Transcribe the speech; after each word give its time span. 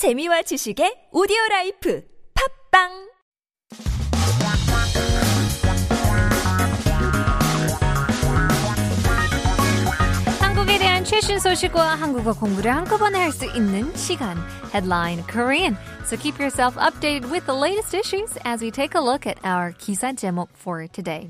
재미와 0.00 0.40
지식의 0.40 1.12
오디오 1.12 1.36
라이프 1.50 2.02
팝빵 2.32 2.88
한국에 10.40 10.78
대한 10.78 11.04
최신 11.04 11.38
소식과 11.38 11.96
한국어 11.96 12.32
공부를 12.32 12.74
한꺼번에 12.74 13.18
할 13.18 13.30
수 13.30 13.44
있는 13.44 13.94
시간. 13.94 14.38
Headline 14.72 15.22
Korean. 15.30 15.76
So 16.06 16.16
keep 16.16 16.40
yourself 16.40 16.78
updated 16.78 17.30
with 17.30 17.44
the 17.44 17.52
latest 17.52 17.92
issues 17.94 18.38
as 18.46 18.64
we 18.64 18.70
take 18.70 18.94
a 18.94 19.04
look 19.04 19.26
at 19.26 19.36
our 19.44 19.74
기사 19.76 20.14
제목 20.16 20.48
for 20.56 20.88
today. 20.88 21.28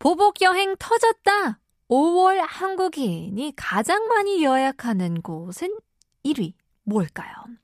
보복 0.00 0.42
여행 0.42 0.74
터졌다. 0.76 1.60
5월 1.88 2.42
한국인이 2.44 3.52
가장 3.54 4.08
많이 4.08 4.42
예약하는 4.42 5.22
곳은 5.22 5.70
1위. 6.26 6.54
뭘까요? 6.87 7.57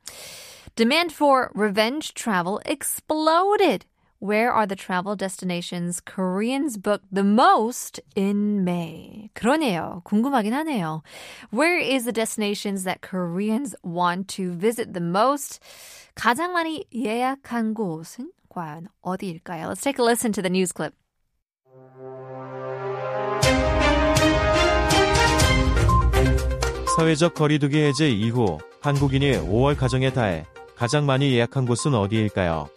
Demand 0.75 1.11
for 1.11 1.51
revenge 1.55 2.13
travel 2.13 2.59
exploded. 2.65 3.85
Where 4.19 4.51
are 4.51 4.65
the 4.65 4.75
travel 4.75 5.15
destinations 5.15 5.99
Koreans 5.99 6.77
book 6.77 7.01
the 7.11 7.23
most 7.23 7.99
in 8.15 8.63
May? 8.63 9.29
그러네요. 9.35 10.01
궁금하긴 10.03 10.53
하네요. 10.53 11.03
Where 11.51 11.77
is 11.77 12.05
the 12.05 12.11
destinations 12.11 12.83
that 12.85 13.01
Koreans 13.01 13.75
want 13.83 14.27
to 14.35 14.53
visit 14.53 14.93
the 14.93 15.03
most? 15.03 15.59
가장 16.15 16.53
많이 16.53 16.85
예약한 16.93 17.73
곳은 17.73 18.31
과연 18.49 18.87
어디일까요? 19.01 19.67
Let's 19.67 19.81
take 19.81 19.99
a 19.99 20.03
listen 20.03 20.31
to 20.33 20.41
the 20.41 20.49
news 20.49 20.71
clip. 20.71 20.95
사회적 26.97 27.33
거리두기 27.33 27.77
해제 27.83 28.09
이후 28.09 28.57
한국인이 28.82 29.32
5월 29.32 29.76
가정의 29.76 30.14
달 30.14 30.46
가장 30.74 31.04
많이 31.04 31.32
예약한 31.34 31.66
곳은 31.66 31.94
어디일까요? 31.94 32.68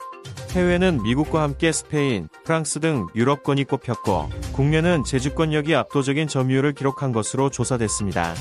해외는 0.52 1.02
미국과 1.02 1.42
함께 1.42 1.72
스페인, 1.72 2.28
프랑스 2.44 2.82
등 2.82 3.08
유럽권이 3.16 3.64
꼽혔고 3.64 4.30
국내는 4.52 5.06
제주권역이 5.06 5.74
압도적인 5.74 6.28
점유율을 6.28 6.74
기록한 6.74 7.14
것으로 7.14 7.50
조사됐습니다. 7.50 8.34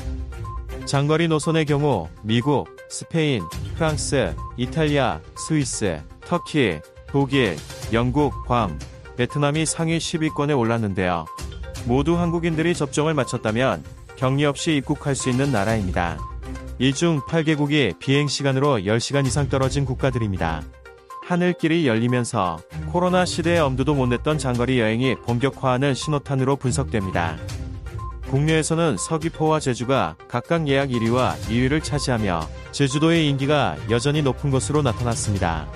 장거리 0.87 1.29
노선의 1.29 1.65
경우 1.65 2.09
미국, 2.23 2.67
스페인, 2.91 3.45
프랑스, 3.77 4.35
이탈리아, 4.57 5.21
스위스, 5.37 6.03
터키, 6.27 6.81
독일, 7.07 7.57
영국, 7.93 8.33
괌, 8.47 8.77
베트남이 9.17 9.67
상위 9.67 9.99
10위권에 9.99 10.59
올랐는데요. 10.59 11.27
모두 11.87 12.19
한국인들이 12.19 12.75
접종을 12.75 13.15
마쳤다면 13.15 13.85
격리 14.17 14.45
없이 14.45 14.77
입국할 14.77 15.15
수 15.15 15.31
있는 15.31 15.53
나라입니다. 15.53 16.19
이중 16.83 17.21
8개국이 17.21 17.97
비행 18.01 18.27
시간으로 18.27 18.79
10시간 18.79 19.25
이상 19.25 19.49
떨어진 19.49 19.85
국가들입니다. 19.85 20.63
하늘길이 21.25 21.87
열리면서 21.87 22.59
코로나 22.91 23.25
시대의 23.25 23.61
엄두도 23.61 23.95
못 23.95 24.07
냈던 24.07 24.37
장거리 24.37 24.81
여행이 24.81 25.15
본격화하는 25.25 25.95
신호탄으로 25.95 26.57
분석됩니다. 26.57 27.37
국내에서는 28.29 28.97
서귀포와 28.97 29.61
제주가 29.61 30.17
각각 30.27 30.67
예약 30.67 30.89
1위와 30.89 31.37
2위를 31.43 31.85
차지하며 31.85 32.49
제주도의 32.73 33.29
인기가 33.29 33.77
여전히 33.89 34.21
높은 34.21 34.51
것으로 34.51 34.83
나타났습니다. 34.83 35.69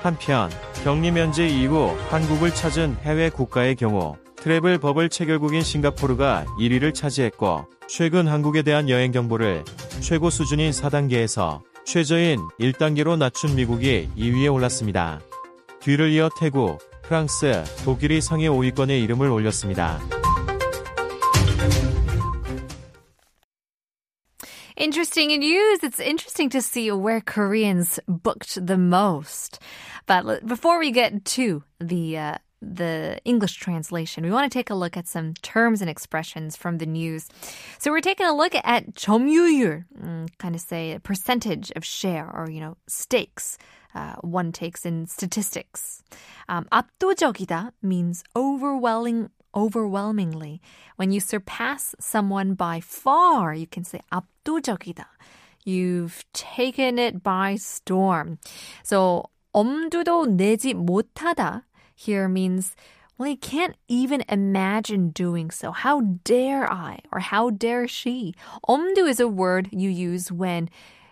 한편 0.00 0.50
격리 0.84 1.10
면제 1.10 1.46
이후 1.46 1.94
한국을 2.08 2.54
찾은 2.54 2.96
해외 3.02 3.28
국가의 3.28 3.76
경우 3.76 4.16
트래블 4.44 4.76
버블 4.76 5.08
체결국인 5.08 5.62
싱가포르가 5.62 6.44
1위를 6.58 6.92
차지했고 6.92 7.64
최근 7.88 8.28
한국에 8.28 8.60
대한 8.60 8.90
여행 8.90 9.10
정보를 9.10 9.64
최고 10.00 10.28
수준인 10.28 10.70
4단계에서 10.70 11.62
최저인 11.86 12.40
1단계로 12.60 13.16
낮춘 13.16 13.54
미국이 13.54 14.10
2위에 14.18 14.52
올랐습니다. 14.52 15.22
뒤를 15.80 16.10
이어 16.10 16.28
태국, 16.38 16.78
프랑스, 17.00 17.64
독일이 17.86 18.20
상위 18.20 18.46
5위권에 18.46 19.02
이름을 19.04 19.30
올렸습니다. 19.30 19.98
Interesting 24.76 25.32
news. 25.32 25.80
It's 25.82 26.00
interesting 26.00 26.50
to 26.50 26.60
see 26.60 26.90
where 26.90 27.22
Koreans 27.22 27.98
booked 28.06 28.66
the 28.66 28.76
most. 28.76 29.58
But 30.06 30.44
before 30.46 30.78
we 30.78 30.92
get 30.92 31.24
to 31.36 31.62
the 31.80 32.18
uh, 32.18 32.43
the 32.63 33.19
English 33.23 33.55
translation, 33.55 34.23
we 34.23 34.31
want 34.31 34.51
to 34.51 34.55
take 34.55 34.69
a 34.69 34.75
look 34.75 34.97
at 34.97 35.07
some 35.07 35.33
terms 35.41 35.81
and 35.81 35.89
expressions 35.89 36.55
from 36.55 36.77
the 36.77 36.85
news. 36.85 37.29
So 37.77 37.91
we're 37.91 38.01
taking 38.01 38.25
a 38.25 38.35
look 38.35 38.53
at 38.55 38.95
점유율, 38.95 39.85
mm, 39.97 40.29
kind 40.37 40.55
of 40.55 40.61
say 40.61 40.91
a 40.91 40.99
percentage 40.99 41.71
of 41.75 41.85
share 41.85 42.29
or 42.33 42.49
you 42.49 42.59
know 42.59 42.77
stakes. 42.87 43.57
Uh, 43.95 44.15
one 44.21 44.51
takes 44.51 44.85
in 44.85 45.07
statistics. 45.07 46.03
Um, 46.47 46.67
압도적이다 46.71 47.71
means 47.81 48.23
overwhelming, 48.35 49.29
overwhelmingly. 49.55 50.61
When 50.97 51.11
you 51.11 51.19
surpass 51.19 51.95
someone 51.99 52.53
by 52.53 52.81
far, 52.81 53.53
you 53.53 53.65
can 53.65 53.83
say 53.83 54.01
압도적이다. 54.11 55.05
You've 55.65 56.23
taken 56.33 56.99
it 56.99 57.23
by 57.23 57.55
storm. 57.55 58.37
So 58.83 59.29
엄두도 59.55 60.37
내지 60.37 60.75
못하다 60.75 61.63
here 61.94 62.28
means 62.28 62.74
well, 63.16 63.28
you 63.28 63.36
can't 63.36 63.76
even 63.86 64.24
imagine 64.28 65.10
doing 65.10 65.52
so. 65.52 65.70
How 65.70 66.00
dare 66.24 66.70
I? 66.70 66.98
Or 67.12 67.20
how 67.20 67.50
dare 67.50 67.86
she? 67.86 68.34
엄두 68.68 69.08
is 69.08 69.20
a 69.20 69.28
word 69.28 69.68
you 69.70 69.88
use 69.88 70.32
when 70.32 70.68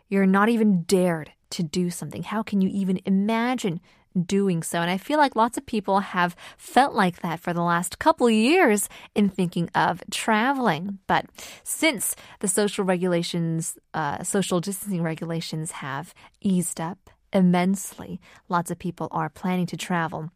you're 0.08 0.26
not 0.26 0.48
even 0.48 0.82
dared 0.82 1.30
to 1.50 1.62
do 1.62 1.90
something. 1.90 2.24
How 2.24 2.42
can 2.42 2.60
you 2.60 2.68
even 2.72 2.98
imagine 3.04 3.80
doing 4.26 4.64
so? 4.64 4.80
And 4.80 4.90
I 4.90 4.98
feel 4.98 5.18
like 5.18 5.36
lots 5.36 5.56
of 5.56 5.64
people 5.64 6.00
have 6.00 6.34
felt 6.58 6.92
like 6.92 7.22
that 7.22 7.38
for 7.38 7.52
the 7.52 7.62
last 7.62 8.00
couple 8.00 8.26
of 8.26 8.32
years 8.32 8.88
in 9.14 9.28
thinking 9.28 9.70
of 9.74 10.02
traveling. 10.10 10.98
But 11.06 11.26
since 11.62 12.16
the 12.40 12.48
social 12.48 12.84
regulations, 12.84 13.78
uh, 13.94 14.24
social 14.24 14.60
distancing 14.60 15.02
regulations 15.02 15.70
have 15.70 16.14
eased 16.40 16.80
up 16.80 17.10
immensely, 17.32 18.20
lots 18.48 18.72
of 18.72 18.78
people 18.80 19.06
are 19.12 19.28
planning 19.28 19.66
to 19.66 19.76
travel. 19.76 20.30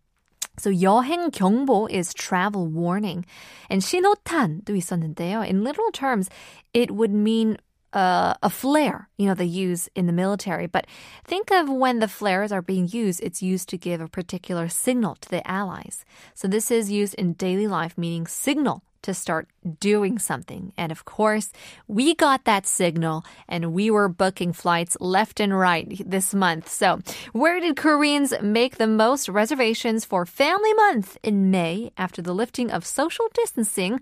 So 0.58 0.70
여행 0.70 1.32
경보 1.32 1.90
is 1.90 2.14
travel 2.14 2.68
warning. 2.68 3.26
And 3.70 3.82
신호탄도 3.82 4.70
있었는데요. 4.70 5.48
In 5.48 5.64
literal 5.64 5.92
terms, 5.92 6.30
it 6.74 6.92
would 6.92 7.12
mean 7.12 7.58
uh, 7.94 8.34
a 8.42 8.50
flare, 8.50 9.10
you 9.18 9.28
know, 9.28 9.34
they 9.34 9.46
use 9.46 9.90
in 9.96 10.08
the 10.08 10.14
military. 10.14 10.68
But 10.68 10.88
think 11.26 11.52
of 11.52 11.70
when 11.70 12.00
the 12.00 12.08
flares 12.08 12.52
are 12.52 12.62
being 12.62 12.88
used, 12.88 13.22
it's 13.22 13.42
used 13.42 13.70
to 13.70 13.78
give 13.78 14.02
a 14.02 14.08
particular 14.08 14.70
signal 14.70 15.16
to 15.22 15.30
the 15.30 15.46
allies. 15.50 16.06
So 16.34 16.48
this 16.48 16.72
is 16.72 16.92
used 16.92 17.16
in 17.16 17.34
daily 17.34 17.68
life, 17.68 17.98
meaning 17.98 18.28
signal 18.28 18.84
to 19.06 19.14
start 19.14 19.48
doing 19.80 20.20
something. 20.20 20.74
And 20.78 20.92
of 20.92 21.06
course, 21.06 21.52
we 21.88 22.14
got 22.16 22.46
that 22.46 22.68
signal 22.68 23.26
and 23.48 23.74
we 23.74 23.90
were 23.90 24.08
booking 24.08 24.54
flights 24.54 24.98
left 25.00 25.40
and 25.40 25.58
right 25.58 26.02
this 26.06 26.34
month. 26.34 26.70
So, 26.70 27.00
where 27.34 27.60
did 27.60 27.78
Koreans 27.78 28.34
make 28.42 28.78
the 28.78 28.88
most 28.88 29.30
reservations 29.30 30.06
for 30.06 30.26
Family 30.26 30.74
Month 30.74 31.18
in 31.24 31.52
May 31.52 31.92
after 31.98 32.22
the 32.22 32.34
lifting 32.34 32.72
of 32.72 32.86
social 32.86 33.26
distancing? 33.34 34.02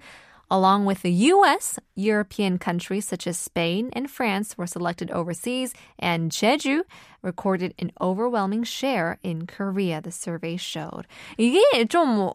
Along 0.52 0.86
with 0.86 1.04
the 1.04 1.12
US, 1.12 1.78
European 1.94 2.58
countries 2.58 3.08
such 3.08 3.28
as 3.28 3.38
Spain 3.38 3.92
and 3.94 4.10
France 4.10 4.58
were 4.58 4.66
selected 4.66 5.12
overseas, 5.12 5.76
and 6.00 6.32
Jeju 6.32 6.82
recorded 7.22 7.76
an 7.78 7.92
overwhelming 8.02 8.64
share 8.64 9.20
in 9.22 9.46
Korea, 9.46 10.02
the 10.02 10.12
survey 10.12 10.58
showed. 10.58 11.06
이게 11.38 11.88
좀, 11.88 12.34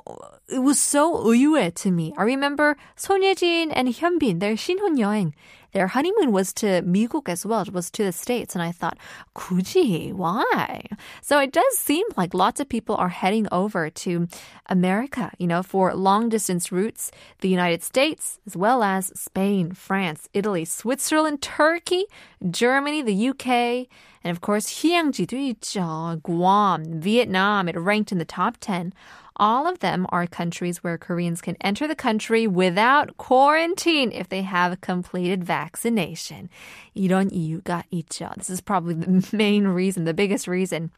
it 0.49 0.59
was 0.59 0.81
so 0.81 1.25
의외 1.25 1.75
to 1.75 1.91
me. 1.91 2.13
I 2.17 2.23
remember 2.23 2.77
손예진 2.97 3.73
and 3.75 3.89
Hyunbin, 3.89 4.41
their 4.41 4.55
신혼여행, 4.55 5.33
their 5.75 5.89
honeymoon 5.89 6.31
was 6.31 6.53
to 6.55 6.83
미국 6.83 7.29
as 7.29 7.45
well. 7.45 7.63
It 7.63 7.73
was 7.73 7.91
to 7.91 8.05
the 8.05 8.13
States. 8.13 8.55
And 8.55 8.63
I 8.63 8.71
thought, 8.71 8.97
굳이, 9.35 10.13
why? 10.13 10.87
So 11.21 11.41
it 11.41 11.53
does 11.53 11.77
seem 11.77 12.07
like 12.17 12.33
lots 12.33 12.61
of 12.61 12.69
people 12.69 12.95
are 12.95 13.09
heading 13.09 13.49
over 13.51 13.91
to 13.91 14.29
America, 14.67 15.33
you 15.39 15.49
know, 15.49 15.65
for 15.65 15.93
long 15.95 16.29
distance 16.29 16.71
routes, 16.71 17.11
the 17.41 17.49
United 17.49 17.83
States, 17.83 18.39
as 18.47 18.57
well 18.57 18.85
as 18.85 19.13
Spain, 19.19 19.73
France, 19.73 20.29
Italy, 20.33 20.65
Switzerland, 20.65 21.43
Turkey, 21.43 22.05
Germany, 22.49 23.03
the 23.03 23.31
UK, 23.31 23.89
and 24.25 24.31
of 24.31 24.41
course, 24.41 24.81
휴양지도 24.81 25.37
있죠. 25.55 26.23
Guam, 26.23 27.01
Vietnam, 27.01 27.69
it 27.69 27.79
ranked 27.79 28.11
in 28.11 28.19
the 28.19 28.25
top 28.25 28.57
10. 28.59 28.93
All 29.37 29.67
of 29.67 29.81
them 29.81 30.07
are 30.11 30.27
countries 30.27 30.83
where 30.83 30.97
Koreans 30.97 31.43
can 31.43 31.57
enter 31.61 31.87
the 31.87 31.95
country 31.95 32.47
without 32.47 33.17
quarantine 33.19 34.13
if 34.13 34.29
they 34.29 34.43
have 34.43 34.81
completed 34.81 35.45
vaccination. 35.45 36.49
이런 36.97 37.31
이유가 37.31 37.85
있죠. 37.93 38.35
This 38.37 38.49
is 38.49 38.61
probably 38.61 38.95
the 38.95 39.29
main 39.37 39.67
reason, 39.67 40.05
the 40.05 40.15
biggest 40.15 40.49
reason. 40.49 40.91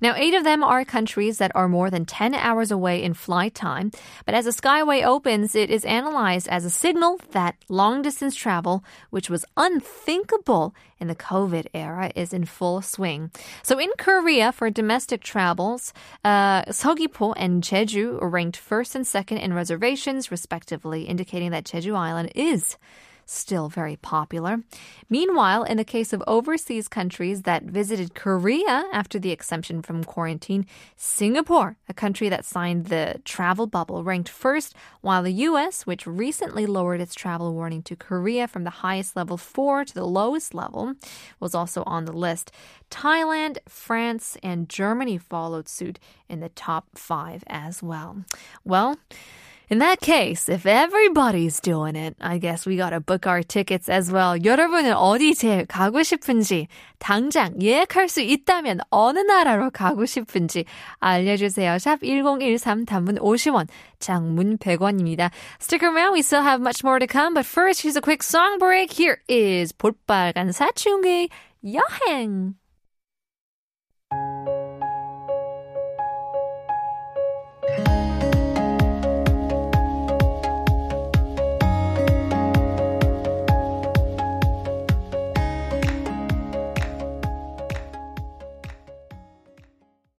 now, 0.00 0.14
eight 0.16 0.34
of 0.34 0.44
them 0.44 0.62
are 0.62 0.84
countries 0.84 1.38
that 1.38 1.52
are 1.54 1.68
more 1.68 1.90
than 1.90 2.04
10 2.04 2.34
hours 2.34 2.70
away 2.70 3.02
in 3.02 3.14
flight 3.14 3.54
time. 3.54 3.90
But 4.24 4.34
as 4.34 4.44
the 4.44 4.50
Skyway 4.50 5.04
opens, 5.04 5.54
it 5.54 5.70
is 5.70 5.84
analyzed 5.84 6.48
as 6.48 6.64
a 6.64 6.70
signal 6.70 7.20
that 7.32 7.56
long 7.68 8.02
distance 8.02 8.34
travel, 8.34 8.84
which 9.10 9.30
was 9.30 9.44
unthinkable 9.56 10.74
in 10.98 11.08
the 11.08 11.14
COVID 11.14 11.66
era, 11.74 12.10
is 12.14 12.32
in 12.32 12.44
full 12.44 12.82
swing. 12.82 13.30
So 13.62 13.78
in 13.78 13.90
Korea, 13.98 14.52
for 14.52 14.70
domestic 14.70 15.22
travels, 15.22 15.92
uh, 16.24 16.62
Seogwipo 16.64 17.34
and 17.36 17.62
Jeju 17.62 18.18
ranked 18.20 18.56
first 18.56 18.94
and 18.94 19.06
second 19.06 19.38
in 19.38 19.52
reservations, 19.52 20.30
respectively, 20.30 21.02
indicating 21.02 21.50
that 21.50 21.64
Jeju 21.64 21.94
Island 21.94 22.32
is 22.34 22.76
still 23.26 23.68
very 23.68 23.96
popular. 23.96 24.62
Meanwhile, 25.10 25.64
in 25.64 25.76
the 25.76 25.84
case 25.84 26.12
of 26.12 26.22
overseas 26.26 26.88
countries 26.88 27.42
that 27.42 27.64
visited 27.64 28.14
Korea 28.14 28.84
after 28.92 29.18
the 29.18 29.32
exemption 29.32 29.82
from 29.82 30.04
quarantine, 30.04 30.64
Singapore, 30.96 31.76
a 31.88 31.94
country 31.94 32.28
that 32.28 32.44
signed 32.44 32.86
the 32.86 33.20
travel 33.24 33.66
bubble, 33.66 34.04
ranked 34.04 34.28
first, 34.28 34.74
while 35.00 35.22
the 35.22 35.32
US, 35.32 35.86
which 35.86 36.06
recently 36.06 36.66
lowered 36.66 37.00
its 37.00 37.14
travel 37.14 37.52
warning 37.52 37.82
to 37.82 37.96
Korea 37.96 38.46
from 38.46 38.64
the 38.64 38.70
highest 38.70 39.16
level 39.16 39.36
4 39.36 39.84
to 39.86 39.94
the 39.94 40.06
lowest 40.06 40.54
level, 40.54 40.94
was 41.40 41.54
also 41.54 41.82
on 41.84 42.04
the 42.04 42.12
list. 42.12 42.52
Thailand, 42.90 43.58
France, 43.68 44.36
and 44.42 44.68
Germany 44.68 45.18
followed 45.18 45.68
suit 45.68 45.98
in 46.28 46.40
the 46.40 46.48
top 46.48 46.86
5 46.94 47.42
as 47.48 47.82
well. 47.82 48.24
Well, 48.64 48.96
in 49.71 49.79
that 49.79 50.01
case, 50.01 50.49
if 50.49 50.65
everybody's 50.65 51.61
doing 51.61 51.95
it, 51.95 52.17
I 52.19 52.39
guess 52.39 52.65
we 52.65 52.75
gotta 52.75 52.99
book 52.99 53.25
our 53.25 53.41
tickets 53.41 53.87
as 53.87 54.11
well. 54.11 54.37
여러분은 54.37 54.93
어디 54.93 55.33
제일 55.33 55.65
가고 55.65 56.03
싶은지, 56.03 56.67
당장 56.99 57.61
예약할 57.61 58.09
수 58.09 58.19
있다면 58.19 58.81
어느 58.89 59.19
나라로 59.19 59.71
가고 59.71 60.05
싶은지 60.05 60.65
알려주세요. 60.99 61.77
샵 61.79 62.03
1013 62.03 62.85
단문 62.85 63.15
50원, 63.19 63.69
장문 63.99 64.57
100원입니다. 64.57 65.31
Stick 65.61 65.83
around, 65.83 66.11
we 66.11 66.21
still 66.21 66.43
have 66.43 66.59
much 66.59 66.83
more 66.83 66.99
to 66.99 67.07
come, 67.07 67.33
but 67.33 67.45
first, 67.45 67.81
here's 67.81 67.95
a 67.95 68.01
quick 68.01 68.23
song 68.23 68.59
break. 68.59 68.91
Here 68.91 69.21
is 69.29 69.71
볼빨간 69.71 70.51
사춘기 70.51 71.29
여행. 71.63 72.55